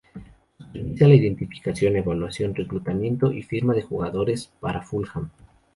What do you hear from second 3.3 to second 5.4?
y firma de jugadores para Fulham.